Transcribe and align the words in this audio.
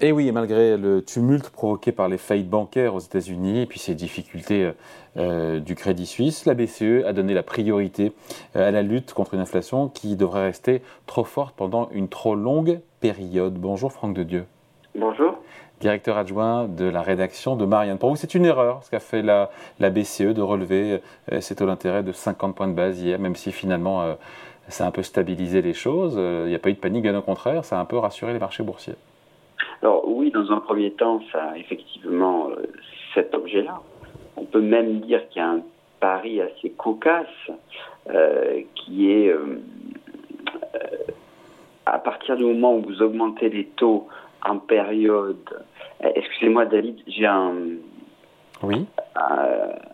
Et 0.00 0.12
oui, 0.12 0.30
malgré 0.30 0.76
le 0.76 1.02
tumulte 1.02 1.50
provoqué 1.50 1.90
par 1.90 2.08
les 2.08 2.18
faillites 2.18 2.48
bancaires 2.48 2.94
aux 2.94 3.00
États-Unis 3.00 3.62
et 3.62 3.66
puis 3.66 3.80
ces 3.80 3.96
difficultés 3.96 4.70
euh, 5.16 5.58
du 5.58 5.74
Crédit 5.74 6.06
Suisse, 6.06 6.46
la 6.46 6.54
BCE 6.54 7.04
a 7.04 7.12
donné 7.12 7.34
la 7.34 7.42
priorité 7.42 8.12
euh, 8.54 8.68
à 8.68 8.70
la 8.70 8.82
lutte 8.82 9.12
contre 9.12 9.34
une 9.34 9.40
inflation 9.40 9.88
qui 9.88 10.14
devrait 10.14 10.44
rester 10.44 10.82
trop 11.06 11.24
forte 11.24 11.56
pendant 11.56 11.88
une 11.90 12.06
trop 12.06 12.36
longue 12.36 12.78
période. 13.00 13.54
Bonjour 13.54 13.92
Franck 13.92 14.14
de 14.14 14.22
Dieu. 14.22 14.44
Bonjour. 14.94 15.34
Directeur 15.80 16.16
adjoint 16.16 16.68
de 16.68 16.84
la 16.84 17.02
rédaction 17.02 17.56
de 17.56 17.64
Marianne. 17.64 17.98
Pour 17.98 18.10
vous, 18.10 18.16
c'est 18.16 18.36
une 18.36 18.44
erreur 18.44 18.84
ce 18.84 18.90
qu'a 18.90 19.00
fait 19.00 19.22
la, 19.22 19.50
BCE 19.80 20.32
de 20.32 20.42
relever 20.42 21.00
euh, 21.32 21.40
ses 21.40 21.56
taux 21.56 21.66
d'intérêt 21.66 22.04
de 22.04 22.12
50 22.12 22.54
points 22.54 22.68
de 22.68 22.72
base 22.72 23.02
hier, 23.02 23.18
même 23.18 23.34
si 23.34 23.50
finalement 23.50 24.14
ça 24.68 24.84
a 24.84 24.86
un 24.86 24.92
peu 24.92 25.02
stabilisé 25.02 25.60
les 25.60 25.74
choses. 25.74 26.14
Il 26.14 26.50
n'y 26.50 26.54
a 26.54 26.60
pas 26.60 26.70
eu 26.70 26.74
de 26.74 26.78
panique, 26.78 27.02
bien 27.02 27.18
au 27.18 27.22
contraire, 27.22 27.64
ça 27.64 27.78
a 27.78 27.80
un 27.80 27.84
peu 27.84 27.98
rassuré 27.98 28.32
les 28.32 28.38
marchés 28.38 28.62
boursiers. 28.62 28.94
Alors 29.82 30.08
oui, 30.08 30.30
dans 30.30 30.50
un 30.50 30.60
premier 30.60 30.90
temps, 30.90 31.20
ça 31.32 31.50
a 31.52 31.58
effectivement 31.58 32.48
euh, 32.50 32.66
cet 33.14 33.34
objet-là. 33.34 33.80
On 34.36 34.44
peut 34.44 34.60
même 34.60 35.00
dire 35.00 35.28
qu'il 35.28 35.40
y 35.40 35.44
a 35.44 35.48
un 35.48 35.60
pari 36.00 36.40
assez 36.40 36.70
cocasse 36.70 37.26
euh, 38.10 38.60
qui 38.74 39.12
est 39.12 39.28
euh, 39.28 39.60
à 41.86 41.98
partir 41.98 42.36
du 42.36 42.44
moment 42.44 42.76
où 42.76 42.82
vous 42.82 43.02
augmentez 43.02 43.48
les 43.48 43.64
taux 43.64 44.08
en 44.44 44.58
période. 44.58 45.64
Excusez-moi, 46.00 46.66
David, 46.66 47.00
j'ai 47.06 47.26
un. 47.26 47.54
Oui. 48.62 48.86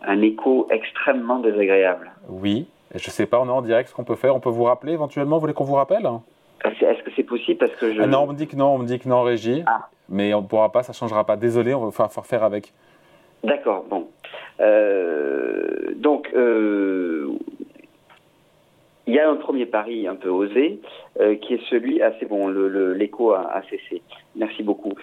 Un, 0.07 0.21
écho 0.21 0.67
extrêmement 0.71 1.39
désagréable. 1.39 2.11
Oui. 2.29 2.67
Je 2.93 3.07
ne 3.07 3.11
sais 3.11 3.25
pas, 3.25 3.39
on 3.39 3.45
est 3.47 3.51
en 3.51 3.61
direct, 3.61 3.89
ce 3.89 3.93
qu'on 3.93 4.03
peut 4.03 4.15
faire. 4.15 4.35
On 4.35 4.39
peut 4.39 4.49
vous 4.49 4.63
rappeler 4.63 4.93
éventuellement, 4.93 5.35
vous 5.35 5.41
voulez 5.41 5.53
qu'on 5.53 5.65
vous 5.65 5.75
rappelle? 5.75 6.07
Est-ce 6.63 6.94
c'est 7.15 7.23
possible 7.23 7.59
parce 7.59 7.75
que 7.75 7.93
je... 7.93 8.01
Ah 8.01 8.07
non, 8.07 8.23
on 8.23 8.27
me 8.27 8.33
dit 8.33 8.47
que 8.47 8.55
non, 8.55 8.75
on 8.75 8.77
me 8.79 8.85
dit 8.85 8.99
que 8.99 9.07
non, 9.07 9.21
Régie. 9.21 9.63
Ah. 9.65 9.89
Mais 10.09 10.33
on 10.33 10.41
ne 10.41 10.47
pourra 10.47 10.71
pas, 10.71 10.83
ça 10.83 10.91
ne 10.91 10.95
changera 10.95 11.25
pas. 11.25 11.35
Désolé, 11.35 11.73
on 11.73 11.85
va 11.85 11.91
falloir 11.91 12.25
faire 12.25 12.43
avec. 12.43 12.73
D'accord, 13.43 13.85
bon. 13.89 14.07
Euh, 14.59 15.93
donc, 15.95 16.31
euh, 16.35 17.29
il 19.07 19.13
y 19.13 19.19
a 19.19 19.29
un 19.29 19.35
premier 19.35 19.65
pari 19.65 20.07
un 20.07 20.15
peu 20.15 20.29
osé, 20.29 20.79
euh, 21.19 21.35
qui 21.35 21.55
est 21.55 21.69
celui, 21.69 22.01
ah 22.01 22.11
c'est 22.19 22.27
bon, 22.27 22.47
l'écho 22.47 23.31
le, 23.31 23.37
a, 23.37 23.61
cessé, 23.69 24.01
merci 24.35 24.63
beaucoup, 24.63 24.93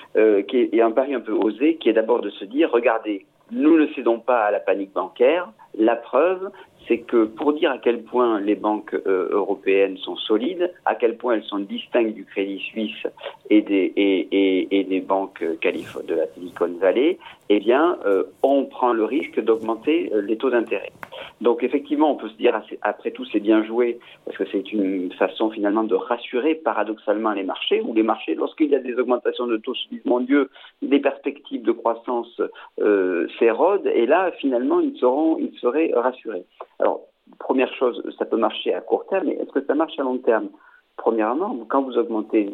qui 0.48 0.68
est, 0.72 0.80
un 0.80 0.90
pari 0.90 1.14
un 1.14 1.20
peu 1.20 1.32
osé, 1.32 1.76
qui 1.76 1.88
est 1.88 1.92
d'abord 1.92 2.20
de 2.20 2.30
se 2.30 2.44
dire, 2.44 2.70
regardez, 2.72 3.26
nous 3.52 3.78
ne 3.78 3.86
cédons 3.94 4.18
pas 4.18 4.44
à 4.44 4.50
la 4.50 4.60
panique 4.60 4.92
bancaire, 4.92 5.52
la 5.78 5.96
preuve, 5.96 6.50
c'est 6.88 6.98
que 6.98 7.24
pour 7.24 7.52
dire 7.52 7.70
à 7.70 7.78
quel 7.78 8.02
point 8.02 8.40
les 8.40 8.54
banques 8.54 8.94
euh, 8.94 9.28
européennes 9.30 9.96
sont 9.98 10.16
solides, 10.16 10.72
à 10.84 10.94
quel 10.94 11.16
point 11.16 11.34
elles 11.34 11.44
sont 11.44 11.58
distinctes 11.58 12.14
du 12.14 12.24
Crédit 12.24 12.58
Suisse 12.58 13.06
et 13.50 13.62
des, 13.62 15.04
banques 15.06 15.42
de 15.42 16.14
la 16.14 16.26
Silicon 16.28 16.70
Valley, 16.80 17.18
eh 17.48 17.60
bien, 17.60 17.98
euh, 18.06 18.24
on 18.42 18.64
prend 18.64 18.92
le 18.92 19.04
risque 19.04 19.40
d'augmenter 19.40 20.10
euh, 20.12 20.22
les 20.22 20.36
taux 20.36 20.50
d'intérêt. 20.50 20.92
Donc, 21.40 21.62
effectivement, 21.62 22.10
on 22.10 22.16
peut 22.16 22.28
se 22.28 22.36
dire, 22.36 22.60
après 22.82 23.10
tout, 23.10 23.24
c'est 23.26 23.40
bien 23.40 23.64
joué, 23.64 23.98
parce 24.24 24.38
que 24.38 24.44
c'est 24.50 24.72
une 24.72 25.12
façon 25.12 25.50
finalement 25.50 25.84
de 25.84 25.94
rassurer 25.94 26.54
paradoxalement 26.54 27.32
les 27.32 27.42
marchés, 27.42 27.80
où 27.80 27.94
les 27.94 28.02
marchés, 28.02 28.34
lorsqu'il 28.34 28.70
y 28.70 28.74
a 28.74 28.78
des 28.78 28.94
augmentations 28.94 29.46
de 29.46 29.56
taux, 29.56 29.74
se 29.74 29.88
disent, 29.88 30.04
mon 30.04 30.20
des 30.20 31.00
perspectives 31.00 31.62
de 31.62 31.72
croissance 31.72 32.40
s'érodent, 33.38 33.86
et 33.86 34.06
là, 34.06 34.30
finalement, 34.38 34.80
ils, 34.80 34.96
seront, 34.98 35.36
ils 35.38 35.52
seraient 35.62 35.92
rassurés. 35.94 36.44
Alors, 36.78 37.00
première 37.38 37.72
chose, 37.74 38.02
ça 38.18 38.26
peut 38.26 38.36
marcher 38.36 38.74
à 38.74 38.80
court 38.80 39.06
terme, 39.06 39.28
mais 39.28 39.34
est-ce 39.34 39.52
que 39.52 39.64
ça 39.64 39.74
marche 39.74 39.98
à 39.98 40.02
long 40.02 40.18
terme? 40.18 40.48
Premièrement, 40.96 41.56
quand 41.68 41.82
vous 41.82 41.96
augmentez 41.96 42.50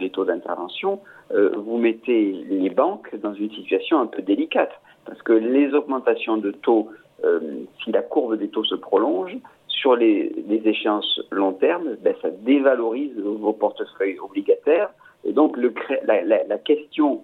les 0.00 0.10
taux 0.10 0.24
d'intervention, 0.24 1.00
euh, 1.32 1.50
vous 1.56 1.76
mettez 1.76 2.32
les 2.48 2.70
banques 2.70 3.14
dans 3.16 3.34
une 3.34 3.50
situation 3.50 4.00
un 4.00 4.06
peu 4.06 4.22
délicate, 4.22 4.72
parce 5.04 5.20
que 5.22 5.32
les 5.32 5.74
augmentations 5.74 6.38
de 6.38 6.50
taux, 6.50 6.88
euh, 7.24 7.40
si 7.82 7.92
la 7.92 8.02
courbe 8.02 8.36
des 8.36 8.48
taux 8.48 8.64
se 8.64 8.74
prolonge, 8.74 9.36
sur 9.68 9.96
les, 9.96 10.32
échéances 10.64 11.20
long 11.30 11.52
terme, 11.52 11.96
ben, 12.00 12.14
ça 12.22 12.30
dévalorise 12.30 13.18
vos 13.18 13.52
portefeuilles 13.52 14.18
obligataires. 14.18 14.88
Et 15.24 15.32
donc 15.32 15.58
la, 15.58 16.58
question 16.58 17.22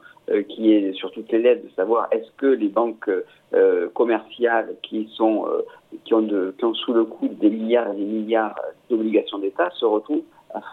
qui 0.49 0.73
est 0.73 0.93
sur 0.93 1.11
toutes 1.11 1.31
les 1.33 1.39
lettres 1.39 1.65
de 1.65 1.71
savoir 1.75 2.09
est-ce 2.13 2.31
que 2.37 2.47
les 2.47 2.69
banques 2.69 3.11
euh, 3.55 3.89
commerciales 3.95 4.75
qui 4.83 5.09
sont 5.17 5.47
euh, 5.47 5.63
qui 6.05 6.15
ont, 6.15 6.75
sous 6.75 6.93
le 6.93 7.05
coup 7.05 7.29
des 7.29 7.51
milliards 7.51 7.93
et 7.93 7.97
des 7.97 8.05
milliards 8.05 8.55
d'obligations 8.89 9.39
d'État 9.39 9.71
se 9.71 9.85
retrouvent 9.85 10.23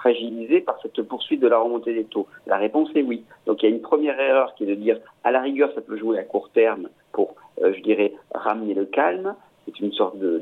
fragilisées 0.01 0.61
par 0.61 0.79
cette 0.81 1.01
poursuite 1.03 1.39
de 1.39 1.47
la 1.47 1.59
remontée 1.59 1.93
des 1.93 2.03
taux 2.03 2.27
La 2.45 2.57
réponse 2.57 2.89
est 2.95 3.01
oui. 3.01 3.23
Donc 3.45 3.61
il 3.61 3.69
y 3.69 3.71
a 3.71 3.75
une 3.75 3.81
première 3.81 4.19
erreur 4.19 4.53
qui 4.55 4.63
est 4.63 4.67
de 4.67 4.75
dire 4.75 4.99
à 5.23 5.31
la 5.31 5.41
rigueur 5.41 5.71
ça 5.73 5.81
peut 5.81 5.97
jouer 5.97 6.19
à 6.19 6.23
court 6.23 6.49
terme 6.49 6.89
pour, 7.11 7.35
je 7.61 7.81
dirais, 7.81 8.13
ramener 8.33 8.73
le 8.73 8.85
calme. 8.85 9.35
C'est 9.65 9.79
une 9.79 9.91
sorte 9.91 10.17
de 10.17 10.41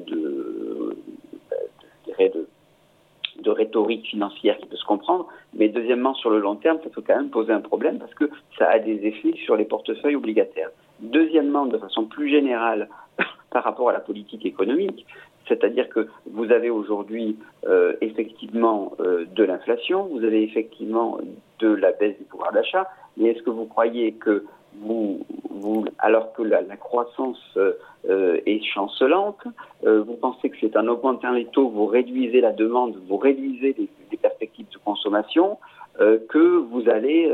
de 3.45 3.51
rhétorique 3.51 4.07
financière 4.07 4.57
qui 4.57 4.65
peut 4.65 4.75
se 4.75 4.85
comprendre, 4.85 5.27
mais 5.53 5.69
deuxièmement, 5.69 6.13
sur 6.15 6.29
le 6.29 6.39
long 6.39 6.55
terme, 6.55 6.79
ça 6.83 6.89
peut 6.89 7.03
quand 7.05 7.15
même 7.15 7.29
poser 7.29 7.53
un 7.53 7.61
problème 7.61 7.99
parce 7.99 8.13
que 8.13 8.29
ça 8.57 8.67
a 8.69 8.79
des 8.79 9.05
effets 9.05 9.33
sur 9.45 9.55
les 9.55 9.65
portefeuilles 9.65 10.15
obligataires. 10.15 10.71
Deuxièmement, 10.99 11.65
de 11.65 11.77
façon 11.77 12.05
plus 12.05 12.29
générale, 12.29 12.89
par 13.51 13.63
rapport 13.63 13.89
à 13.89 13.93
la 13.93 13.99
politique 13.99 14.45
économique, 14.45 15.05
c'est-à-dire 15.47 15.87
que 15.89 16.07
vous 16.31 16.51
avez 16.51 16.69
aujourd'hui 16.69 17.37
euh, 17.67 17.93
effectivement 18.01 18.93
euh, 18.99 19.25
de 19.35 19.43
l'inflation, 19.43 20.07
vous 20.07 20.23
avez 20.23 20.43
effectivement 20.43 21.19
de 21.59 21.67
la 21.67 21.91
baisse 21.91 22.17
du 22.17 22.23
pouvoir 22.23 22.51
d'achat, 22.51 22.89
mais 23.17 23.29
est-ce 23.29 23.43
que 23.43 23.51
vous 23.51 23.65
croyez 23.65 24.13
que 24.13 24.45
vous, 24.81 25.25
vous, 25.49 25.85
alors 25.99 26.33
que 26.33 26.41
la, 26.41 26.63
croissance 26.77 27.57
euh, 27.57 28.39
est 28.45 28.63
chancelante, 28.63 29.41
euh, 29.85 30.03
vous 30.03 30.15
pensez 30.15 30.49
que 30.49 30.57
c'est 30.59 30.75
en 30.77 30.87
augmentant 30.87 31.31
les 31.31 31.45
taux, 31.45 31.69
vous 31.69 31.85
réduisez 31.85 32.41
la 32.41 32.51
demande, 32.51 32.95
vous 33.07 33.17
réduisez 33.17 33.75
les, 33.77 33.89
perspectives 34.17 34.67
de 34.71 34.77
consommation, 34.77 35.57
euh, 35.99 36.19
que 36.29 36.57
vous 36.57 36.89
allez, 36.89 37.29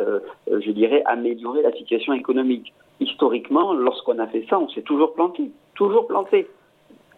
je 0.47 0.71
dirais, 0.71 1.03
améliorer 1.05 1.61
la 1.61 1.71
situation 1.73 2.13
économique. 2.13 2.73
Historiquement, 2.99 3.73
lorsqu'on 3.73 4.17
a 4.19 4.27
fait 4.27 4.45
ça, 4.49 4.59
on 4.59 4.67
s'est 4.69 4.81
toujours 4.81 5.13
planté, 5.13 5.51
toujours 5.75 6.07
planté. 6.07 6.47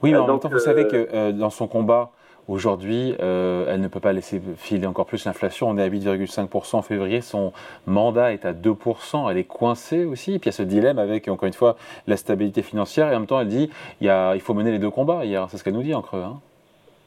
Oui, 0.01 0.11
mais 0.11 0.17
en 0.17 0.28
même 0.28 0.40
temps, 0.40 0.50
vous 0.50 0.59
savez 0.59 0.88
que 0.88 1.31
dans 1.31 1.50
son 1.50 1.67
combat 1.67 2.11
Aujourd'hui, 2.49 3.15
euh, 3.21 3.65
elle 3.69 3.79
ne 3.79 3.87
peut 3.87 4.01
pas 4.01 4.11
laisser 4.11 4.41
filer 4.57 4.85
encore 4.85 5.05
plus 5.05 5.25
l'inflation. 5.25 5.69
On 5.69 5.77
est 5.77 5.83
à 5.83 5.87
8,5% 5.87 6.75
en 6.75 6.81
février. 6.81 7.21
Son 7.21 7.53
mandat 7.85 8.33
est 8.33 8.43
à 8.45 8.51
2%. 8.51 9.31
Elle 9.31 9.37
est 9.37 9.45
coincée 9.45 10.03
aussi. 10.03 10.33
Et 10.33 10.39
puis 10.39 10.49
il 10.49 10.53
y 10.53 10.55
a 10.55 10.57
ce 10.57 10.63
dilemme 10.63 10.99
avec, 10.99 11.29
encore 11.29 11.47
une 11.47 11.53
fois, 11.53 11.77
la 12.05 12.17
stabilité 12.17 12.61
financière. 12.61 13.09
Et 13.11 13.15
en 13.15 13.19
même 13.19 13.27
temps, 13.27 13.39
elle 13.39 13.47
dit 13.47 13.69
il, 14.01 14.41
faut 14.41 14.53
mener 14.53 14.71
les 14.71 14.79
deux 14.79 14.89
combats. 14.89 15.21
C'est 15.49 15.57
ce 15.57 15.63
qu'elle 15.63 15.73
nous 15.73 15.83
dit 15.83 15.93
en 15.93 16.01
creux. 16.01 16.21
Hein. 16.21 16.41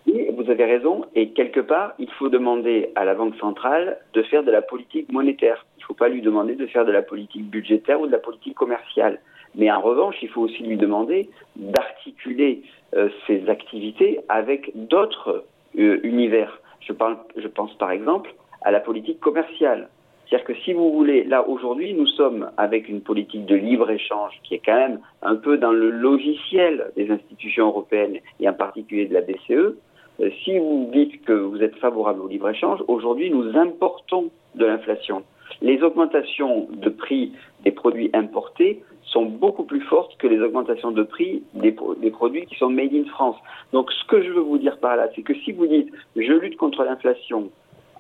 Oui, 0.07 0.27
vous 0.35 0.51
avez 0.51 0.65
raison. 0.65 1.05
Et 1.15 1.31
quelque 1.31 1.61
part, 1.61 1.93
il 1.99 2.11
faut 2.13 2.31
demander 2.31 2.93
à 2.95 3.05
la 3.05 3.15
Banque 3.15 3.37
centrale 3.37 3.99
de 4.15 4.23
faire 4.23 4.43
de 4.43 4.51
la 4.51 4.63
politique 4.63 5.13
monétaire. 5.13 5.67
Il 5.77 5.81
ne 5.81 5.85
faut 5.85 5.95
pas 5.95 6.09
lui 6.09 6.23
demander 6.23 6.55
de 6.55 6.67
faire 6.67 6.87
de 6.87 6.93
la 6.93 7.03
politique 7.03 7.45
budgétaire 7.45 8.01
ou 8.01 8.07
de 8.07 8.13
la 8.13 8.19
politique 8.19 8.55
commerciale. 8.55 9.21
Mais 9.57 9.71
en 9.71 9.81
revanche, 9.81 10.17
il 10.23 10.29
faut 10.29 10.43
aussi 10.43 10.63
lui 10.63 10.77
demander 10.77 11.29
d'articuler 11.57 12.63
euh, 12.95 13.09
ses 13.27 13.49
activités 13.49 14.21
avec 14.29 14.71
d'autres 14.75 15.45
euh, 15.79 15.99
univers. 16.03 16.61
Je, 16.81 16.93
je 17.37 17.49
pense 17.49 17.75
par 17.75 17.91
exemple 17.91 18.35
à 18.63 18.71
la 18.71 18.81
politique 18.81 19.19
commerciale. 19.21 19.89
C'est-à-dire 20.29 20.47
que 20.47 20.55
si 20.63 20.73
vous 20.73 20.93
voulez, 20.93 21.25
là 21.25 21.49
aujourd'hui, 21.49 21.95
nous 21.95 22.07
sommes 22.07 22.51
avec 22.57 22.89
une 22.89 23.01
politique 23.01 23.47
de 23.47 23.55
libre-échange 23.55 24.33
qui 24.43 24.55
est 24.55 24.63
quand 24.65 24.77
même 24.77 25.01
un 25.23 25.37
peu 25.37 25.57
dans 25.57 25.71
le 25.73 25.91
logiciel 25.91 26.91
des 26.97 27.11
institutions 27.11 27.69
européennes 27.69 28.19
et 28.41 28.49
en 28.49 28.53
particulier 28.53 29.07
de 29.07 29.15
la 29.15 29.21
BCE. 29.21 29.77
Euh, 30.21 30.31
si 30.43 30.59
vous 30.59 30.91
dites 30.93 31.25
que 31.25 31.33
vous 31.33 31.63
êtes 31.63 31.77
favorable 31.77 32.21
au 32.23 32.29
libre-échange, 32.29 32.81
aujourd'hui 32.89 33.31
nous 33.31 33.57
importons 33.57 34.31
de 34.57 34.67
l'inflation. 34.67 35.23
Les 35.63 35.83
augmentations 35.83 36.69
de 36.71 36.91
prix 36.91 37.33
des 37.65 37.71
produits 37.71 38.11
importés 38.13 38.83
sont 39.05 39.25
beaucoup 39.25 39.65
plus 39.65 39.81
fortes 39.81 40.17
que 40.19 40.27
les 40.27 40.41
augmentations 40.41 40.91
de 40.91 41.03
prix 41.03 41.43
des, 41.55 41.73
produits 42.11 42.47
qui 42.47 42.57
sont 42.57 42.69
made 42.69 42.93
in 42.93 43.05
France. 43.05 43.37
Donc 43.73 43.91
ce 43.93 44.05
que 44.07 44.23
je 44.23 44.31
veux 44.31 44.41
vous 44.41 44.59
dire 44.59 44.79
par 44.79 44.97
là, 44.97 45.09
c'est 45.15 45.23
que 45.23 45.35
si 45.35 45.53
vous 45.53 45.67
dites 45.67 45.91
je 46.17 46.33
lutte 46.33 46.57
contre 46.57 46.85
l'inflation 46.85 47.51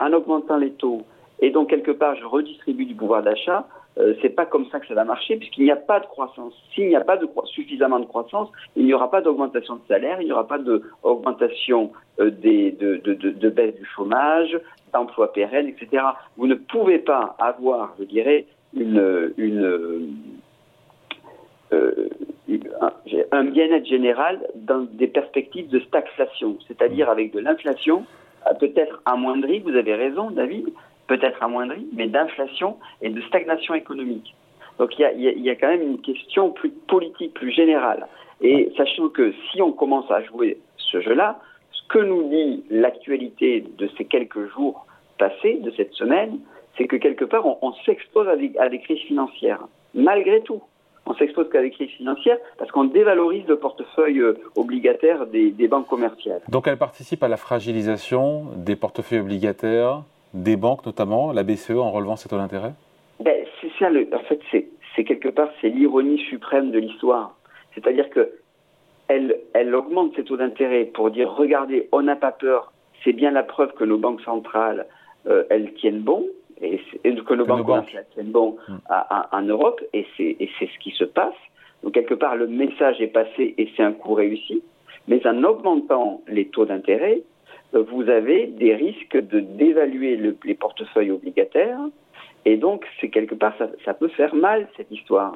en 0.00 0.12
augmentant 0.12 0.56
les 0.56 0.72
taux 0.72 1.02
et 1.40 1.50
donc 1.50 1.70
quelque 1.70 1.92
part 1.92 2.16
je 2.16 2.24
redistribue 2.24 2.86
du 2.86 2.94
pouvoir 2.94 3.22
d'achat, 3.22 3.66
euh, 3.98 4.14
c'est 4.20 4.30
pas 4.30 4.44
comme 4.44 4.66
ça 4.66 4.78
que 4.78 4.86
ça 4.86 4.94
va 4.94 5.04
marcher 5.04 5.36
puisqu'il 5.36 5.64
n'y 5.64 5.70
a 5.70 5.76
pas 5.76 6.00
de 6.00 6.06
croissance. 6.06 6.52
S'il 6.74 6.88
n'y 6.88 6.96
a 6.96 7.00
pas 7.00 7.16
de 7.16 7.26
suffisamment 7.46 7.98
de 7.98 8.04
croissance, 8.04 8.50
il 8.76 8.84
n'y 8.84 8.92
aura 8.92 9.10
pas 9.10 9.22
d'augmentation 9.22 9.76
de 9.76 9.80
salaire, 9.88 10.20
il 10.20 10.26
n'y 10.26 10.32
aura 10.32 10.46
pas 10.46 10.58
d'augmentation 10.58 11.92
euh, 12.20 12.30
de, 12.30 12.98
de, 12.98 13.48
baisse 13.48 13.74
du 13.76 13.86
chômage, 13.86 14.58
d'emploi 14.92 15.32
pérenne, 15.32 15.68
etc. 15.68 16.04
Vous 16.36 16.46
ne 16.46 16.54
pouvez 16.54 16.98
pas 16.98 17.36
avoir, 17.38 17.94
je 17.98 18.04
dirais, 18.04 18.44
une, 18.74 18.98
euh, 18.98 20.08
un 23.32 23.44
bien-être 23.44 23.86
général 23.86 24.40
dans 24.56 24.80
des 24.92 25.06
perspectives 25.06 25.68
de 25.68 25.80
stagflation, 25.80 26.58
c'est-à-dire 26.68 27.08
avec 27.08 27.32
de 27.32 27.40
l'inflation, 27.40 28.04
peut-être 28.60 29.00
amoindrie, 29.06 29.60
vous 29.60 29.74
avez 29.74 29.94
raison 29.94 30.30
David, 30.30 30.68
peut-être 31.06 31.42
amoindrie, 31.42 31.86
mais 31.92 32.06
d'inflation 32.06 32.76
et 33.02 33.10
de 33.10 33.20
stagnation 33.22 33.74
économique. 33.74 34.34
Donc 34.78 34.98
il 34.98 35.02
y, 35.02 35.04
a, 35.04 35.12
il 35.12 35.40
y 35.40 35.50
a, 35.50 35.54
quand 35.54 35.68
même 35.68 35.82
une 35.82 36.00
question 36.00 36.50
plus 36.50 36.70
politique, 36.70 37.34
plus 37.34 37.50
générale. 37.50 38.06
Et 38.40 38.72
sachant 38.76 39.08
que 39.08 39.32
si 39.50 39.62
on 39.62 39.72
commence 39.72 40.10
à 40.10 40.22
jouer 40.22 40.58
ce 40.76 41.00
jeu-là, 41.00 41.38
ce 41.72 41.88
que 41.88 41.98
nous 41.98 42.28
dit 42.28 42.64
l'actualité 42.70 43.64
de 43.78 43.88
ces 43.96 44.04
quelques 44.04 44.46
jours 44.52 44.86
passés, 45.18 45.54
de 45.62 45.70
cette 45.76 45.94
semaine, 45.94 46.38
c'est 46.76 46.86
que 46.86 46.96
quelque 46.96 47.24
part, 47.24 47.44
on, 47.46 47.72
s'expose 47.86 48.28
à, 48.28 48.68
des 48.68 48.78
crises 48.80 49.00
financières. 49.06 49.66
Malgré 49.94 50.42
tout, 50.42 50.60
on 51.06 51.14
s'expose 51.14 51.48
qu'à 51.50 51.62
des 51.62 51.70
crises 51.70 51.90
financières 51.90 52.36
parce 52.58 52.70
qu'on 52.70 52.84
dévalorise 52.84 53.46
le 53.46 53.56
portefeuille 53.56 54.18
euh, 54.18 54.34
obligataire 54.56 55.26
des, 55.26 55.68
banques 55.68 55.86
commerciales. 55.86 56.42
Donc 56.48 56.66
elle 56.66 56.76
participe 56.76 57.22
à 57.22 57.28
la 57.28 57.36
fragilisation 57.36 58.46
des 58.56 58.76
portefeuilles 58.76 59.20
obligataires 59.20 60.02
des 60.34 60.56
banques 60.56 60.84
notamment, 60.86 61.32
la 61.32 61.42
BCE 61.42 61.70
en 61.70 61.90
relevant 61.90 62.16
ses 62.16 62.28
taux 62.28 62.36
d'intérêt? 62.36 62.72
Ben, 63.20 63.44
C'est 63.60 63.70
ça, 63.78 63.88
en 63.88 64.18
fait, 64.20 64.40
c'est 64.50 65.04
quelque 65.04 65.28
part, 65.28 65.48
c'est 65.60 65.68
l'ironie 65.68 66.18
suprême 66.18 66.70
de 66.70 66.78
l'histoire. 66.78 67.36
C'est-à-dire 67.74 68.08
que 68.10 68.30
elle, 69.08 69.36
elle 69.54 69.74
augmente 69.74 70.16
ses 70.16 70.24
taux 70.24 70.36
d'intérêt 70.36 70.84
pour 70.84 71.10
dire, 71.10 71.30
regardez, 71.32 71.88
on 71.92 72.02
n'a 72.02 72.16
pas 72.16 72.32
peur, 72.32 72.72
c'est 73.04 73.12
bien 73.12 73.30
la 73.30 73.42
preuve 73.42 73.72
que 73.74 73.84
nos 73.84 73.98
banques 73.98 74.22
centrales, 74.22 74.86
euh, 75.28 75.44
elles 75.50 75.72
tiennent 75.74 76.00
bon, 76.00 76.26
et, 76.60 76.80
que 77.04 77.34
nos 77.34 77.44
banques 77.44 77.66
commerciales 77.66 78.06
tiennent 78.14 78.32
bon 78.32 78.56
hmm. 78.68 78.78
en 79.32 79.42
Europe, 79.42 79.80
et 79.92 80.06
c'est 80.16 80.36
ce 80.40 80.78
qui 80.78 80.90
se 80.90 81.04
passe. 81.04 81.34
Donc 81.82 81.92
quelque 81.92 82.14
part, 82.14 82.36
le 82.36 82.46
message 82.46 83.00
est 83.00 83.08
passé 83.08 83.54
et 83.58 83.68
c'est 83.76 83.82
un 83.82 83.92
coup 83.92 84.14
réussi. 84.14 84.62
Mais 85.08 85.24
en 85.26 85.44
augmentant 85.44 86.22
les 86.26 86.46
taux 86.48 86.64
d'intérêt, 86.64 87.22
vous 87.72 88.08
avez 88.08 88.46
des 88.46 88.74
risques 88.74 89.16
de 89.16 89.40
dévaluer 89.40 90.20
les 90.44 90.54
portefeuilles 90.54 91.10
obligataires. 91.10 91.80
Et 92.44 92.56
donc, 92.56 92.84
c'est 93.00 93.08
quelque 93.08 93.34
part, 93.34 93.54
ça, 93.84 93.92
peut 93.92 94.08
faire 94.08 94.32
mal, 94.36 94.68
cette 94.76 94.90
histoire. 94.92 95.32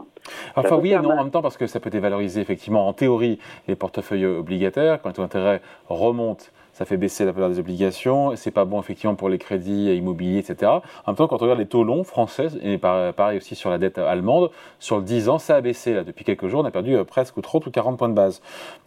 Enfin, 0.55 0.77
oui 0.77 0.93
et 0.93 0.97
non, 0.97 1.11
en 1.11 1.25
même 1.25 1.33
temps, 1.33 1.43
parce 1.43 1.57
que 1.57 1.67
ça 1.67 1.81
peut 1.81 1.91
dévaloriser, 1.91 2.41
effectivement, 2.41 2.87
en 2.87 2.93
théorie, 2.93 3.41
les 3.67 3.75
portefeuilles 3.75 4.27
obligataires. 4.27 5.03
Quand 5.03 5.09
les 5.09 5.15
taux 5.17 5.23
d'intérêt 5.23 5.61
remontent, 5.89 6.45
ça 6.81 6.87
fait 6.87 6.97
baisser 6.97 7.27
la 7.27 7.33
valeur 7.33 7.51
des 7.51 7.59
obligations, 7.59 8.35
c'est 8.37 8.51
pas 8.51 8.65
bon 8.65 8.81
effectivement 8.81 9.15
pour 9.15 9.29
les 9.29 9.37
crédits 9.37 9.95
immobiliers, 9.95 10.39
etc. 10.39 10.73
En 10.73 10.81
même 11.09 11.17
temps, 11.17 11.29
quand 11.29 11.37
on 11.37 11.45
regarde 11.45 11.59
les 11.59 11.67
taux 11.67 11.85
longs 11.85 12.05
français, 12.05 12.47
et 12.63 12.79
pareil 12.79 13.37
aussi 13.37 13.55
sur 13.55 13.69
la 13.69 13.77
dette 13.77 13.99
allemande, 13.99 14.51
sur 14.79 14.97
le 14.97 15.03
10 15.03 15.29
ans, 15.29 15.39
ça 15.39 15.57
a 15.57 15.61
baissé 15.61 15.93
là 15.93 16.05
depuis 16.05 16.25
quelques 16.25 16.47
jours, 16.47 16.63
on 16.63 16.65
a 16.65 16.71
perdu 16.71 16.97
euh, 16.97 17.05
presque 17.05 17.39
30 17.39 17.67
ou 17.67 17.71
40 17.71 17.99
points 17.99 18.09
de 18.09 18.15
base. 18.15 18.41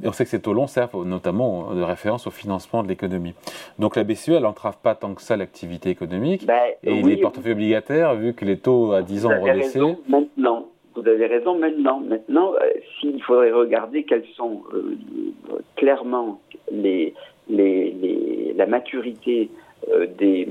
Et 0.03 0.07
on 0.07 0.11
sait 0.11 0.23
que 0.23 0.31
ces 0.31 0.41
taux 0.41 0.53
longs 0.53 0.65
servent 0.65 1.05
notamment 1.05 1.71
de 1.75 1.83
référence 1.83 2.25
au 2.25 2.31
financement 2.31 2.81
de 2.81 2.87
l'économie. 2.87 3.35
Donc 3.77 3.95
la 3.95 4.03
BCE, 4.03 4.29
elle 4.29 4.41
n'entrave 4.41 4.77
pas 4.81 4.95
tant 4.95 5.13
que 5.13 5.21
ça 5.21 5.37
l'activité 5.37 5.91
économique. 5.91 6.47
Ben, 6.47 6.55
et 6.81 6.99
les 6.99 7.17
portefeuilles 7.17 7.51
obligataires, 7.51 8.15
vu 8.15 8.33
que 8.33 8.43
les 8.43 8.57
taux 8.57 8.93
à 8.93 9.03
10 9.03 9.27
ans 9.27 9.33
ont 9.39 9.43
baissé. 9.43 9.79
Maintenant, 10.07 10.65
vous 10.95 11.07
avez 11.07 11.27
raison 11.27 11.59
maintenant. 11.59 11.99
Maintenant, 11.99 12.53
euh, 12.53 12.71
s'il 12.99 13.21
faudrait 13.21 13.51
regarder 13.51 14.03
quels 14.03 14.25
sont 14.35 14.63
euh, 14.73 14.97
clairement 15.75 16.39
les, 16.71 17.13
la 17.49 18.65
maturité 18.65 19.49
euh, 19.89 20.07
des 20.17 20.47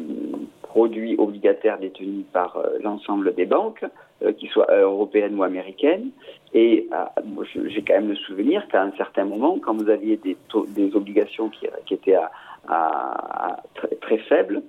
produits 0.63 1.17
obligataires 1.17 1.79
détenus 1.79 2.25
par 2.33 2.57
euh, 2.57 2.79
l'ensemble 2.83 3.35
des 3.35 3.47
banques, 3.47 3.85
euh, 4.23 4.33
qu'ils 4.33 4.51
soient 4.51 4.67
européennes 4.71 5.39
ou 5.39 5.43
américaines. 5.43 6.11
Et 6.53 6.89
j'ai 7.67 7.83
quand 7.83 7.95
même 7.95 8.09
le 8.09 8.17
souvenir 8.17 8.67
qu'à 8.69 8.83
un 8.83 8.93
certain 8.93 9.25
moment, 9.25 9.59
quand 9.59 9.75
vous 9.75 9.89
aviez 9.89 10.19
des, 10.19 10.37
obligations 10.95 11.49
qui, 11.49 11.95
étaient 11.95 12.19
à, 12.69 13.63
très, 14.01 14.19
faibles, 14.19 14.63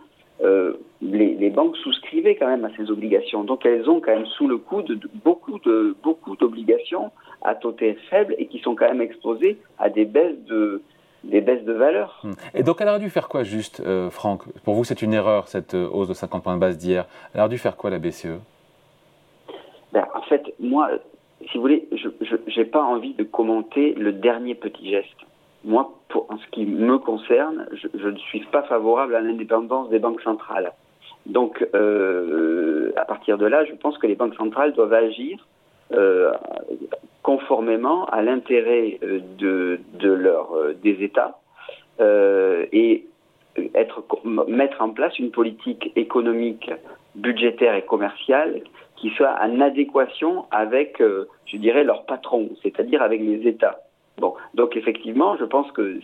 les, 1.02 1.50
banques 1.50 1.76
souscrivaient 1.78 2.36
quand 2.36 2.48
même 2.48 2.64
à 2.64 2.70
ces 2.78 2.90
obligations. 2.90 3.44
Donc 3.44 3.66
elles 3.66 3.90
ont 3.90 4.00
quand 4.00 4.16
même 4.16 4.26
sous 4.28 4.48
le 4.48 4.58
coup 4.58 4.82
de, 4.82 4.98
beaucoup 5.26 5.60
de 5.60 5.94
beaucoup 6.02 6.38
d'obligations 6.38 7.12
à 7.42 7.56
taux 7.56 7.76
faibles 8.10 8.36
et 8.38 8.46
qui 8.46 8.60
sont 8.60 8.76
quand 8.76 8.88
même 8.88 9.02
exposées 9.02 9.58
à 9.78 9.90
des 9.90 10.06
baisses 10.06 10.40
de 10.48 10.82
des 11.24 11.42
baisses 11.42 11.64
de 11.64 11.74
valeur. 11.74 12.20
Hmm. 12.24 12.34
Et 12.54 12.64
donc 12.64 12.82
elle 12.82 12.90
aurait 12.90 13.00
dû 13.00 13.10
faire 13.10 13.28
quoi 13.28 13.44
juste, 13.44 13.82
euh, 13.86 14.10
Franck? 14.10 14.44
Pour 14.64 14.76
vous, 14.76 14.84
c'est 14.84 15.02
une 15.02 15.14
erreur, 15.14 15.48
cette 15.48 15.74
euh, 15.74 15.88
hausse 15.90 16.08
de 16.08 16.14
50 16.14 16.44
points 16.44 16.56
de 16.56 16.60
base 16.60 16.78
d'hier. 16.78 17.06
Elle 17.34 17.42
aurait 17.42 17.50
dû 17.50 17.58
faire 17.58 17.78
quoi, 17.78 17.90
la 17.90 18.00
BCE 18.00 18.40
ben, 19.92 20.06
En 20.14 20.22
fait, 20.24 20.44
moi, 20.60 20.90
si 21.50 21.56
vous 21.56 21.62
voulez, 21.62 21.88
je 21.92 22.60
n'ai 22.60 22.66
pas 22.66 22.84
envie 22.84 23.14
de 23.14 23.24
commenter 23.24 23.94
le 23.94 24.12
dernier 24.12 24.56
petit 24.56 24.90
geste. 24.90 25.10
Moi, 25.66 25.94
pour, 26.10 26.30
en 26.30 26.38
ce 26.38 26.48
qui 26.52 26.66
me 26.66 26.98
concerne, 26.98 27.68
je, 27.72 28.08
ne 28.08 28.18
suis 28.18 28.42
pas 28.46 28.64
favorable 28.64 29.16
à 29.16 29.22
l'indépendance 29.22 29.90
des 29.90 30.00
banques 30.00 30.22
centrales. 30.22 30.74
Donc, 31.26 31.66
euh, 31.74 32.92
à 32.98 33.06
partir 33.06 33.38
de 33.38 33.46
là, 33.46 33.64
je 33.64 33.74
pense 33.74 33.98
que 33.98 34.08
les 34.08 34.16
banques 34.16 34.36
centrales 34.36 34.74
doivent 34.74 34.94
agir 34.94 35.48
conformément 37.24 38.06
à 38.06 38.22
l'intérêt 38.22 39.00
euh, 39.02 39.20
de, 39.38 39.80
euh, 40.04 40.74
des 40.84 41.04
États 41.04 41.40
euh, 42.00 42.66
et 42.72 43.06
mettre 44.48 44.82
en 44.82 44.90
place 44.90 45.18
une 45.20 45.32
politique 45.32 45.92
économique, 45.96 46.72
budgétaire 47.16 47.76
et 47.76 47.84
commerciale 47.84 48.62
qui 48.96 49.12
soit 49.12 49.36
en 49.42 49.62
adéquation 49.62 50.46
avec, 50.50 50.98
je 51.00 51.58
dirais, 51.58 51.84
leur 51.84 52.06
patron, 52.06 52.50
c'est-à-dire 52.64 53.04
avec 53.04 53.22
les 53.22 53.48
États. 53.48 53.80
Donc 54.56 54.76
effectivement, 54.76 55.38
je 55.38 55.46
pense 55.46 55.72
que 55.72 56.00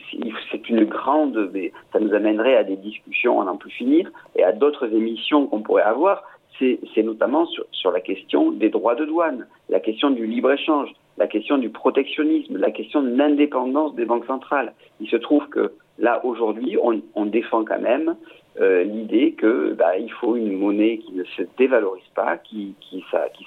c'est 0.52 0.70
une 0.70 0.84
grande, 0.84 1.52
ça 1.92 2.00
nous 2.00 2.14
amènerait 2.14 2.56
à 2.56 2.64
des 2.64 2.76
discussions 2.76 3.42
à 3.42 3.46
n'en 3.46 3.58
plus 3.58 3.72
finir 3.72 4.12
et 4.36 4.44
à 4.44 4.52
d'autres 4.52 4.94
émissions 4.94 5.48
qu'on 5.48 5.62
pourrait 5.62 5.84
avoir. 5.84 6.24
C'est 6.60 7.04
notamment 7.04 7.46
sur, 7.46 7.66
sur 7.72 7.92
la 7.92 8.02
question 8.02 8.52
des 8.52 8.70
droits 8.70 8.96
de 8.96 9.06
douane, 9.06 9.48
la 9.70 9.80
question 9.80 10.10
du 10.12 10.28
libre-échange, 10.28 10.90
la 11.20 11.28
question 11.28 11.58
du 11.58 11.70
protectionnisme, 11.70 12.58
la 12.58 12.72
question 12.72 13.04
de 13.04 13.10
l'indépendance 13.10 13.94
des 13.94 14.06
banques 14.06 14.26
centrales. 14.26 14.74
Il 15.02 15.10
se 15.10 15.18
trouve 15.18 15.48
que 15.50 15.74
là, 16.00 16.26
aujourd'hui, 16.26 16.78
on, 16.82 17.26
défend 17.26 17.66
quand 17.66 17.82
même 17.82 18.16
euh, 18.62 18.84
l'idée 18.84 19.34
que 19.34 19.74
bah, 19.74 19.98
il 19.98 20.12
faut 20.14 20.38
une 20.38 20.58
monnaie 20.58 20.98
qui 20.98 21.12
ne 21.12 21.26
se 21.26 21.44
dévalorise 21.58 22.08
pas, 22.16 22.38
qui, 22.38 22.74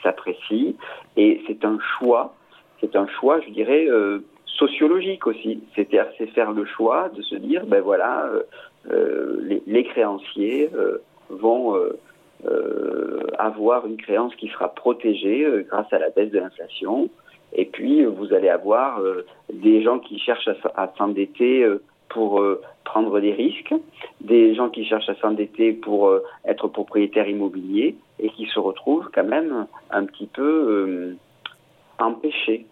s'apprécie, 0.02 0.76
et 1.16 1.40
c'est 1.46 1.64
un 1.64 1.78
choix, 1.98 2.34
c'est 2.80 2.94
un 2.94 3.06
choix, 3.06 3.40
je 3.40 3.50
dirais, 3.50 3.86
euh, 3.88 4.18
sociologique 4.44 5.26
aussi. 5.26 5.60
C'est-à-dire, 5.74 6.06
c'est 6.18 6.26
faire 6.26 6.52
le 6.52 6.66
choix 6.66 7.08
de 7.08 7.22
se 7.22 7.36
dire, 7.36 7.64
ben 7.64 7.80
voilà, 7.80 8.30
euh, 8.90 9.60
les, 9.66 9.84
créanciers 9.84 10.68
vont 11.30 11.74
avoir 13.38 13.86
une 13.86 13.96
créance 13.96 14.34
qui 14.36 14.48
sera 14.48 14.68
protégée 14.68 15.46
grâce 15.68 15.90
à 15.90 15.98
la 15.98 16.10
baisse 16.10 16.30
de 16.30 16.38
l'inflation. 16.38 17.08
Et 17.54 17.66
puis, 17.66 18.04
vous 18.04 18.32
allez 18.32 18.48
avoir 18.48 19.00
euh, 19.00 19.26
des 19.52 19.82
gens 19.82 19.98
qui 19.98 20.18
cherchent 20.18 20.48
à, 20.76 20.92
s'endetter 20.96 21.62
euh, 21.62 21.82
pour 22.08 22.40
euh, 22.40 22.62
prendre 22.84 23.20
des 23.20 23.32
risques, 23.32 23.74
des 24.20 24.54
gens 24.54 24.70
qui 24.70 24.84
cherchent 24.84 25.08
à 25.08 25.14
s'endetter 25.16 25.72
pour 25.72 26.12
être 26.44 26.68
propriétaires 26.68 27.28
immobiliers 27.28 27.96
et 28.18 28.28
qui 28.30 28.46
se 28.46 28.58
retrouvent 28.58 29.08
quand 29.14 29.24
même 29.24 29.66
un 29.90 30.04
petit 30.04 30.26
peu 30.26 31.16
empêchés. 31.98 32.66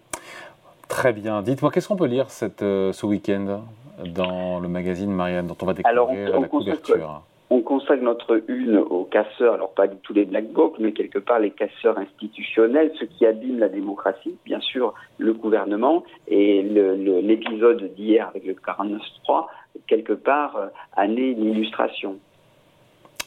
Très 0.88 1.12
bien. 1.12 1.40
Dites-moi, 1.42 1.70
qu'est-ce 1.70 1.88
qu'on 1.88 1.96
peut 1.96 2.06
lire 2.06 2.30
cette, 2.30 2.60
ce 2.60 3.06
week-end 3.06 3.62
dans 4.04 4.60
le 4.60 4.68
magazine 4.68 5.10
Marianne, 5.10 5.46
dont 5.46 5.56
on 5.62 5.66
va 5.66 5.72
découvrir 5.72 6.40
la 6.40 6.48
couverture? 6.48 7.22
On 7.50 7.62
consacre 7.62 8.02
notre 8.02 8.42
une 8.48 8.78
aux 8.78 9.04
casseurs, 9.04 9.54
alors 9.54 9.72
pas 9.72 9.88
du 9.88 9.96
tout 9.98 10.12
les 10.12 10.24
black 10.24 10.52
blocs, 10.52 10.76
mais 10.78 10.92
quelque 10.92 11.18
part 11.18 11.40
les 11.40 11.50
casseurs 11.50 11.98
institutionnels, 11.98 12.92
ceux 12.98 13.06
qui 13.06 13.26
abîment 13.26 13.58
la 13.58 13.68
démocratie, 13.68 14.36
bien 14.44 14.60
sûr 14.60 14.94
le 15.18 15.32
gouvernement, 15.32 16.04
et 16.28 16.62
l'épisode 16.62 17.92
d'hier 17.94 18.28
avec 18.28 18.44
le 18.44 18.54
49.3, 18.54 19.46
quelque 19.88 20.12
part, 20.12 20.56
euh, 20.56 20.66
a 20.96 21.06
né 21.08 21.34
l'illustration. 21.34 22.16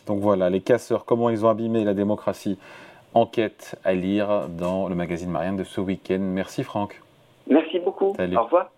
Donc 0.08 0.20
voilà, 0.20 0.50
les 0.50 0.62
casseurs, 0.62 1.06
comment 1.06 1.30
ils 1.30 1.46
ont 1.46 1.50
abîmé 1.50 1.84
la 1.84 1.94
démocratie? 1.94 2.58
Enquête 3.14 3.78
à 3.84 3.94
lire 3.94 4.48
dans 4.50 4.88
le 4.88 4.96
magazine 4.96 5.30
Marianne 5.30 5.58
de 5.58 5.64
ce 5.64 5.80
week-end. 5.80 6.20
Merci 6.20 6.64
Franck. 6.64 7.00
Merci 7.48 7.80
beaucoup. 7.80 8.16
Au 8.18 8.44
revoir. 8.44 8.73